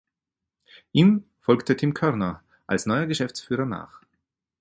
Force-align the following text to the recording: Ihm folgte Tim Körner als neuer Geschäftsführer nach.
Ihm 0.93 1.25
folgte 1.41 1.75
Tim 1.77 1.93
Körner 1.93 2.41
als 2.65 2.87
neuer 2.87 3.05
Geschäftsführer 3.05 3.67
nach. 3.67 4.01